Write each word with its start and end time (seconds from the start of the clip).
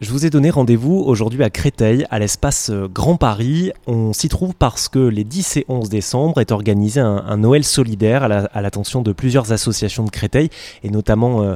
Je 0.00 0.12
vous 0.12 0.24
ai 0.24 0.30
donné 0.30 0.48
rendez-vous 0.48 0.94
aujourd'hui 0.96 1.44
à 1.44 1.50
Créteil, 1.50 2.06
à 2.08 2.18
l'espace 2.18 2.70
euh, 2.70 2.88
Grand 2.88 3.16
Paris. 3.16 3.70
On 3.86 4.14
s'y 4.14 4.30
trouve 4.30 4.54
parce 4.54 4.88
que 4.88 4.98
les 4.98 5.24
10 5.24 5.58
et 5.58 5.66
11 5.68 5.90
décembre 5.90 6.40
est 6.40 6.52
organisé 6.52 7.00
un, 7.00 7.36
Noël 7.36 7.64
solidaire 7.64 8.22
à 8.22 8.62
l'attention 8.62 9.02
de 9.02 9.12
plusieurs 9.12 9.52
associations 9.52 10.04
de 10.04 10.10
Créteil, 10.10 10.48
et 10.82 10.88
notamment 10.88 11.42
euh, 11.42 11.54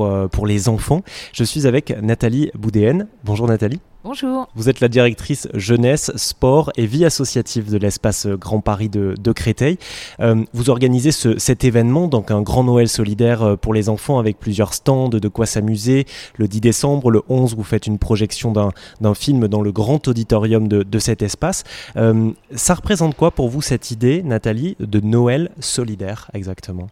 euh, 0.00 0.26
pour 0.26 0.46
les 0.46 0.70
enfants. 0.70 1.02
Je 1.34 1.44
suis 1.44 1.66
avec 1.66 1.90
Nathalie 2.02 2.50
Boudéenne. 2.54 3.08
Bonjour 3.24 3.46
Nathalie. 3.46 3.80
Bonjour. 4.04 4.48
Vous 4.56 4.68
êtes 4.68 4.80
la 4.80 4.88
directrice 4.88 5.46
jeunesse, 5.54 6.10
sport 6.16 6.72
et 6.76 6.86
vie 6.86 7.04
associative 7.04 7.70
de 7.70 7.78
l'espace 7.78 8.26
Grand 8.26 8.60
Paris 8.60 8.88
de, 8.88 9.32
Créteil. 9.32 9.78
Euh, 10.18 10.44
vous 10.52 10.70
organisez 10.70 11.12
cet 11.12 11.62
événement, 11.62 12.08
donc 12.08 12.32
un 12.32 12.42
grand 12.42 12.64
Noël 12.64 12.88
solidaire 12.88 13.42
euh, 13.42 13.56
pour 13.56 13.72
les 13.72 13.88
enfants 13.88 14.18
avec 14.18 14.40
plusieurs 14.40 14.74
stands, 14.74 15.08
de 15.08 15.28
quoi 15.28 15.46
s'amuser. 15.46 16.06
Le 16.36 16.48
10 16.48 16.60
décembre, 16.60 17.12
le 17.12 17.22
11, 17.28 17.54
vous 17.54 17.62
faites 17.62 17.86
une 17.86 17.98
projection 17.98 18.52
d'un 18.52 19.14
film 19.14 19.46
dans 19.46 19.62
le 19.62 19.70
grand 19.70 20.08
auditorium 20.08 20.66
de, 20.66 20.98
cet 20.98 21.22
espace. 21.22 21.62
Euh, 21.96 22.32
ça 22.56 22.74
représente 22.74 23.16
quoi 23.16 23.30
pour 23.30 23.50
vous 23.50 23.62
cette 23.62 23.92
idée, 23.92 24.24
Nathalie, 24.24 24.76
de 24.80 24.98
Noël 24.98 25.50
solidaire 25.60 26.28
exactement? 26.34 26.88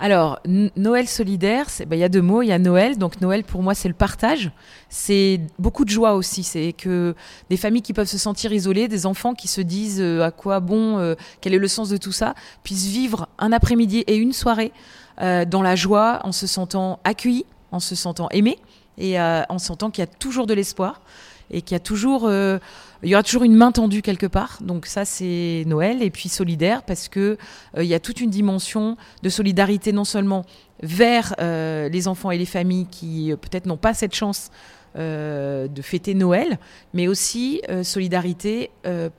Alors, 0.00 0.38
Noël 0.76 1.08
solidaire, 1.08 1.66
bah, 1.86 1.96
il 1.96 1.98
y 1.98 2.04
a 2.04 2.08
deux 2.08 2.22
mots. 2.22 2.42
Il 2.42 2.48
y 2.48 2.52
a 2.52 2.58
Noël. 2.58 2.98
Donc, 2.98 3.20
Noël, 3.20 3.42
pour 3.42 3.62
moi, 3.62 3.74
c'est 3.74 3.88
le 3.88 3.94
partage. 3.94 4.52
C'est 4.88 5.40
beaucoup 5.58 5.84
de 5.84 5.90
joie 5.90 6.14
aussi. 6.14 6.44
C'est 6.44 6.72
que 6.72 7.16
des 7.50 7.56
familles 7.56 7.82
qui 7.82 7.92
peuvent 7.92 8.06
se 8.06 8.18
sentir 8.18 8.52
isolées, 8.52 8.86
des 8.86 9.06
enfants 9.06 9.34
qui 9.34 9.48
se 9.48 9.60
disent 9.60 10.00
euh, 10.00 10.22
à 10.22 10.30
quoi 10.30 10.60
bon, 10.60 10.98
euh, 10.98 11.16
quel 11.40 11.52
est 11.52 11.58
le 11.58 11.68
sens 11.68 11.88
de 11.88 11.96
tout 11.96 12.12
ça, 12.12 12.34
puissent 12.62 12.86
vivre 12.86 13.28
un 13.38 13.50
après-midi 13.50 14.04
et 14.06 14.16
une 14.16 14.32
soirée 14.32 14.72
euh, 15.20 15.44
dans 15.44 15.62
la 15.62 15.74
joie, 15.74 16.20
en 16.22 16.30
se 16.30 16.46
sentant 16.46 17.00
accueillis, 17.02 17.46
en 17.72 17.80
se 17.80 17.96
sentant 17.96 18.28
aimés 18.30 18.58
et 19.00 19.20
en 19.20 19.58
sentant 19.60 19.92
qu'il 19.92 20.02
y 20.02 20.08
a 20.08 20.08
toujours 20.08 20.48
de 20.48 20.54
l'espoir 20.54 21.02
et 21.50 21.62
qu'il 21.62 21.74
y 21.74 21.76
a 21.76 21.80
toujours, 21.80 22.26
euh, 22.26 22.58
il 23.02 23.08
y 23.08 23.14
aura 23.14 23.22
toujours 23.22 23.44
une 23.44 23.54
main 23.54 23.72
tendue 23.72 24.02
quelque 24.02 24.26
part. 24.26 24.58
Donc 24.60 24.86
ça, 24.86 25.04
c'est 25.04 25.64
Noël 25.66 26.02
et 26.02 26.10
puis 26.10 26.28
solidaire 26.28 26.82
parce 26.82 27.08
que 27.08 27.38
euh, 27.76 27.84
y 27.84 27.94
a 27.94 28.00
toute 28.00 28.20
une 28.20 28.30
dimension 28.30 28.96
de 29.22 29.28
solidarité 29.28 29.92
non 29.92 30.04
seulement 30.04 30.44
vers 30.82 31.34
euh, 31.40 31.88
les 31.88 32.08
enfants 32.08 32.30
et 32.30 32.38
les 32.38 32.46
familles 32.46 32.86
qui 32.90 33.32
peut-être 33.40 33.66
n'ont 33.66 33.76
pas 33.76 33.94
cette 33.94 34.14
chance 34.14 34.50
de 34.96 35.82
fêter 35.82 36.14
Noël, 36.14 36.58
mais 36.92 37.06
aussi 37.06 37.62
solidarité 37.84 38.70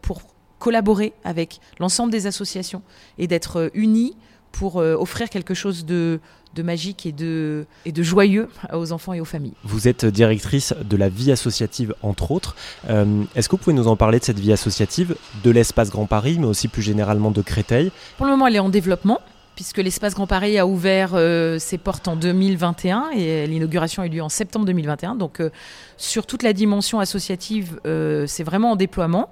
pour 0.02 0.24
collaborer 0.58 1.14
avec 1.24 1.62
l'ensemble 1.80 2.12
des 2.12 2.28
associations 2.28 2.82
et 3.18 3.28
d'être 3.28 3.72
unis 3.74 4.18
pour 4.52 4.78
offrir 4.78 5.30
quelque 5.30 5.54
chose 5.54 5.86
de 5.86 6.20
de 6.56 6.64
magique 6.64 7.06
et 7.06 7.12
de, 7.12 7.66
et 7.86 7.92
de 7.92 8.04
joyeux 8.04 8.50
aux 8.74 8.92
enfants 8.92 9.14
et 9.14 9.22
aux 9.22 9.26
familles. 9.26 9.54
Vous 9.64 9.88
êtes 9.88 10.06
directrice 10.06 10.74
de 10.84 10.98
la 10.98 11.10
vie 11.10 11.32
associative, 11.32 11.94
entre 12.02 12.32
autres. 12.32 12.56
Euh, 12.90 13.24
est-ce 13.36 13.48
que 13.48 13.56
vous 13.56 13.62
pouvez 13.62 13.76
nous 13.76 13.88
en 13.88 13.96
parler 13.96 14.20
de 14.20 14.24
cette 14.24 14.40
vie 14.40 14.52
associative, 14.52 15.16
de 15.44 15.52
l'espace 15.52 15.90
Grand 15.90 16.06
Paris, 16.06 16.38
mais 16.40 16.48
aussi 16.48 16.68
plus 16.68 16.82
généralement 16.82 17.32
de 17.32 17.42
Créteil? 17.42 17.92
Pour 18.18 18.26
le 18.26 18.32
moment, 18.32 18.48
elle 18.48 18.56
est 18.56 18.60
en 18.60 18.70
développement 18.70 19.20
puisque 19.60 19.80
l'espace 19.80 20.16
Grand 20.16 20.26
Paris 20.26 20.58
a 20.58 20.66
ouvert 20.66 21.16
euh, 21.16 21.60
ses 21.60 21.78
portes 21.78 22.08
en 22.08 22.16
2021 22.16 23.10
et 23.14 23.46
l'inauguration 23.46 24.02
a 24.02 24.06
eu 24.06 24.10
lieu 24.10 24.22
en 24.22 24.30
septembre 24.30 24.66
2021. 24.66 25.16
Donc 25.16 25.42
euh, 25.42 25.50
sur 25.98 26.26
toute 26.26 26.44
la 26.44 26.54
dimension 26.54 27.02
associative, 27.02 27.78
c'est 27.84 28.44
vraiment 28.44 28.72
en 28.72 28.76
déploiement. 28.78 29.28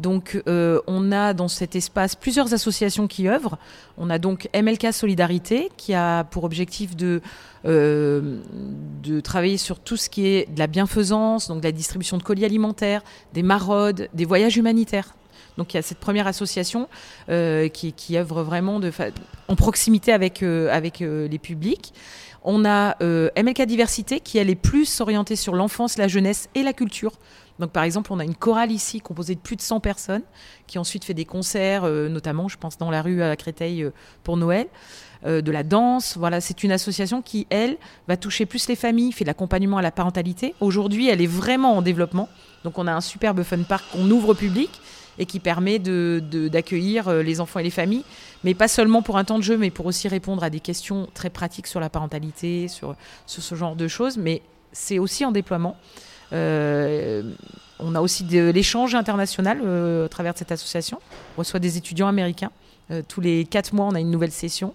Donc 0.00 0.42
euh, 0.46 0.80
on 0.86 1.12
a 1.12 1.34
dans 1.34 1.48
cet 1.48 1.76
espace 1.76 2.16
plusieurs 2.16 2.54
associations 2.54 3.06
qui 3.06 3.28
œuvrent. 3.28 3.58
On 3.98 4.08
a 4.10 4.18
donc 4.18 4.48
MLK 4.54 4.92
Solidarité 4.92 5.70
qui 5.76 5.92
a 5.94 6.24
pour 6.24 6.44
objectif 6.44 6.96
de, 6.96 7.20
euh, 7.66 8.40
de 9.02 9.20
travailler 9.20 9.58
sur 9.58 9.78
tout 9.78 9.98
ce 9.98 10.08
qui 10.08 10.26
est 10.26 10.50
de 10.50 10.58
la 10.58 10.66
bienfaisance, 10.66 11.48
donc 11.48 11.60
de 11.60 11.66
la 11.66 11.72
distribution 11.72 12.16
de 12.16 12.22
colis 12.22 12.46
alimentaires, 12.46 13.02
des 13.34 13.42
maraudes, 13.42 14.08
des 14.14 14.24
voyages 14.24 14.56
humanitaires. 14.56 15.14
Donc 15.56 15.74
il 15.74 15.76
y 15.76 15.80
a 15.80 15.82
cette 15.82 15.98
première 15.98 16.26
association 16.26 16.88
euh, 17.28 17.68
qui, 17.68 18.16
œuvre 18.16 18.42
vraiment 18.42 18.80
en 19.48 19.56
proximité 19.56 20.12
avec, 20.12 20.42
avec 20.42 21.00
les 21.00 21.38
publics. 21.38 21.92
On 22.42 22.64
a 22.64 22.96
MLK 23.02 23.62
Diversité 23.62 24.20
qui 24.20 24.38
elle 24.38 24.50
est 24.50 24.54
plus 24.54 25.00
orientée 25.00 25.36
sur 25.36 25.54
l'enfance, 25.54 25.98
la 25.98 26.08
jeunesse 26.08 26.48
et 26.54 26.62
la 26.62 26.72
culture. 26.72 27.12
Donc 27.60 27.72
par 27.72 27.84
exemple, 27.84 28.12
on 28.12 28.18
a 28.18 28.24
une 28.24 28.34
chorale 28.34 28.72
ici 28.72 29.00
composée 29.00 29.34
de 29.34 29.40
plus 29.40 29.54
de 29.54 29.60
100 29.60 29.80
personnes 29.80 30.22
qui 30.66 30.78
ensuite 30.78 31.04
fait 31.04 31.14
des 31.14 31.26
concerts, 31.26 31.84
euh, 31.84 32.08
notamment, 32.08 32.48
je 32.48 32.56
pense, 32.56 32.78
dans 32.78 32.90
la 32.90 33.02
rue 33.02 33.22
à 33.22 33.36
Créteil 33.36 33.84
euh, 33.84 33.90
pour 34.24 34.36
Noël. 34.36 34.66
Euh, 35.26 35.42
de 35.42 35.52
la 35.52 35.62
danse. 35.62 36.16
Voilà, 36.16 36.40
c'est 36.40 36.62
une 36.64 36.72
association 36.72 37.20
qui, 37.20 37.46
elle, 37.50 37.76
va 38.08 38.16
toucher 38.16 38.46
plus 38.46 38.66
les 38.68 38.76
familles, 38.76 39.12
fait 39.12 39.24
de 39.24 39.28
l'accompagnement 39.28 39.76
à 39.76 39.82
la 39.82 39.90
parentalité. 39.90 40.54
Aujourd'hui, 40.60 41.10
elle 41.10 41.20
est 41.20 41.26
vraiment 41.26 41.76
en 41.76 41.82
développement. 41.82 42.30
Donc, 42.64 42.78
on 42.78 42.86
a 42.86 42.92
un 42.92 43.02
superbe 43.02 43.42
fun 43.42 43.62
park 43.64 43.84
qu'on 43.92 44.10
ouvre 44.10 44.30
au 44.30 44.34
public 44.34 44.70
et 45.18 45.26
qui 45.26 45.40
permet 45.40 45.78
d'accueillir 45.78 47.06
de, 47.08 47.18
les 47.18 47.40
enfants 47.40 47.60
et 47.60 47.62
les 47.62 47.70
familles, 47.70 48.04
mais 48.44 48.54
pas 48.54 48.68
seulement 48.68 49.02
pour 49.02 49.16
un 49.16 49.24
temps 49.24 49.38
de 49.38 49.44
jeu, 49.44 49.56
mais 49.56 49.70
pour 49.70 49.86
aussi 49.86 50.08
répondre 50.08 50.42
à 50.42 50.50
des 50.50 50.60
questions 50.60 51.08
très 51.14 51.30
pratiques 51.30 51.66
sur 51.66 51.80
la 51.80 51.90
parentalité, 51.90 52.68
sur, 52.68 52.94
sur 53.26 53.42
ce 53.42 53.54
genre 53.54 53.76
de 53.76 53.88
choses. 53.88 54.16
Mais 54.16 54.42
c'est 54.72 54.98
aussi 54.98 55.24
en 55.24 55.32
déploiement. 55.32 55.76
Euh, 56.32 57.22
on 57.82 57.94
a 57.94 58.00
aussi 58.00 58.24
de 58.24 58.50
l'échange 58.50 58.94
international 58.94 59.60
euh, 59.64 60.04
au 60.04 60.08
travers 60.08 60.36
cette 60.36 60.52
association. 60.52 60.98
On 61.36 61.40
reçoit 61.40 61.60
des 61.60 61.76
étudiants 61.76 62.08
américains. 62.08 62.50
Euh, 62.90 63.02
tous 63.06 63.20
les 63.20 63.44
quatre 63.44 63.72
mois, 63.72 63.86
on 63.86 63.94
a 63.94 64.00
une 64.00 64.10
nouvelle 64.10 64.32
session. 64.32 64.74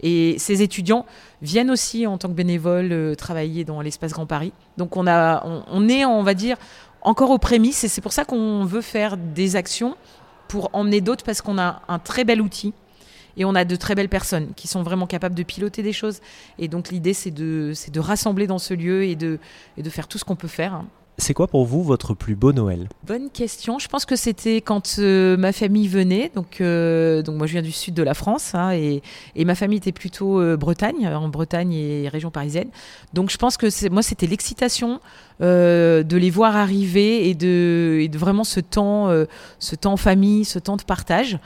Et 0.00 0.38
ces 0.38 0.62
étudiants 0.62 1.06
viennent 1.40 1.70
aussi 1.70 2.06
en 2.06 2.18
tant 2.18 2.28
que 2.28 2.34
bénévoles 2.34 3.16
travailler 3.16 3.64
dans 3.64 3.80
l'espace 3.80 4.12
Grand 4.12 4.26
Paris. 4.26 4.52
Donc 4.76 4.96
on, 4.96 5.06
a, 5.06 5.42
on, 5.70 5.88
est, 5.88 6.04
on 6.04 6.22
va 6.22 6.34
dire, 6.34 6.58
encore 7.00 7.30
aux 7.30 7.38
prémices 7.38 7.82
et 7.84 7.88
c'est 7.88 8.02
pour 8.02 8.12
ça 8.12 8.26
qu'on 8.26 8.64
veut 8.64 8.82
faire 8.82 9.16
des 9.16 9.56
actions 9.56 9.96
pour 10.48 10.68
emmener 10.74 11.00
d'autres 11.00 11.24
parce 11.24 11.40
qu'on 11.40 11.56
a 11.58 11.80
un 11.88 11.98
très 11.98 12.24
bel 12.24 12.42
outil 12.42 12.74
et 13.38 13.44
on 13.44 13.54
a 13.54 13.64
de 13.64 13.76
très 13.76 13.94
belles 13.94 14.08
personnes 14.08 14.48
qui 14.54 14.68
sont 14.68 14.82
vraiment 14.82 15.06
capables 15.06 15.34
de 15.34 15.42
piloter 15.42 15.82
des 15.82 15.92
choses. 15.94 16.20
Et 16.58 16.68
donc 16.68 16.90
l'idée, 16.90 17.14
c'est 17.14 17.30
de, 17.30 17.72
de 17.90 18.00
rassembler 18.00 18.46
dans 18.46 18.58
ce 18.58 18.74
lieu 18.74 19.04
et 19.04 19.16
de, 19.16 19.38
et 19.76 19.82
de 19.82 19.90
faire 19.90 20.08
tout 20.08 20.18
ce 20.18 20.24
qu'on 20.24 20.36
peut 20.36 20.48
faire. 20.48 20.74
Hein. 20.74 20.86
C'est 21.18 21.32
quoi 21.32 21.46
pour 21.46 21.64
vous 21.64 21.82
votre 21.82 22.12
plus 22.12 22.34
beau 22.34 22.52
Noël? 22.52 22.88
Bonne 23.06 23.30
question. 23.30 23.78
Je 23.78 23.88
pense 23.88 24.04
que 24.04 24.16
c'était 24.16 24.60
quand 24.60 24.98
euh, 24.98 25.38
ma 25.38 25.52
famille 25.52 25.88
venait. 25.88 26.30
Donc, 26.34 26.60
euh, 26.60 27.22
donc 27.22 27.36
moi 27.36 27.46
je 27.46 27.52
viens 27.52 27.62
du 27.62 27.72
sud 27.72 27.94
de 27.94 28.02
la 28.02 28.12
France 28.12 28.54
hein, 28.54 28.72
et, 28.72 29.02
et, 29.34 29.46
ma 29.46 29.54
famille 29.54 29.78
était 29.78 29.92
plutôt 29.92 30.40
euh, 30.40 30.58
Bretagne, 30.58 31.08
en 31.08 31.28
Bretagne 31.28 31.72
et 31.72 32.08
région 32.08 32.30
parisienne. 32.30 32.68
Donc 33.14 33.30
je 33.30 33.38
pense 33.38 33.56
que 33.56 33.88
moi 33.88 34.02
c'était 34.02 34.26
l'excitation 34.26 35.00
de 35.40 36.16
les 36.16 36.30
voir 36.30 36.56
arriver 36.56 37.28
et 37.28 37.34
de, 37.34 38.08
vraiment 38.16 38.44
ce 38.44 38.60
temps, 38.60 39.10
ce 39.58 39.76
temps 39.76 39.98
famille, 39.98 40.46
ce 40.46 40.58
temps 40.58 40.76
de 40.76 40.82
partage. 40.82 41.38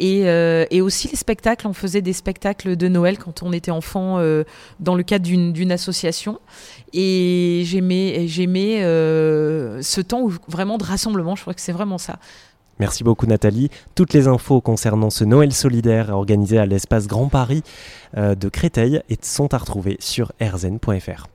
Euh, 0.00 0.66
et, 0.70 0.80
aussi 0.80 1.08
les 1.08 1.16
spectacles, 1.16 1.66
on 1.66 1.72
faisait 1.72 2.02
des 2.02 2.12
spectacles 2.12 2.76
de 2.76 2.88
Noël 2.88 3.18
quand 3.18 3.42
on 3.42 3.52
était 3.52 3.70
enfant 3.70 4.18
euh, 4.18 4.44
dans 4.78 4.94
le 4.94 5.02
cadre 5.02 5.26
d'une 5.26 5.72
association. 5.72 6.40
Et 6.92 7.62
j'aimais 7.64 8.82
euh, 8.82 9.82
ce 9.82 10.00
temps 10.00 10.28
vraiment 10.48 10.78
de 10.78 10.84
rassemblement, 10.84 11.36
je 11.36 11.42
crois 11.42 11.54
que 11.54 11.60
c'est 11.60 11.72
vraiment 11.72 11.98
ça. 11.98 12.18
Merci 12.78 13.04
beaucoup 13.04 13.26
Nathalie. 13.26 13.68
Toutes 13.94 14.14
les 14.14 14.26
infos 14.26 14.62
concernant 14.62 15.10
ce 15.10 15.24
Noël 15.24 15.52
solidaire 15.52 16.10
organisé 16.10 16.58
à 16.58 16.64
l'espace 16.64 17.06
Grand 17.06 17.28
Paris 17.28 17.62
de 18.16 18.48
Créteil 18.48 19.02
sont 19.20 19.52
à 19.52 19.58
retrouver 19.58 19.98
sur 20.00 20.32
rzn.fr. 20.40 21.26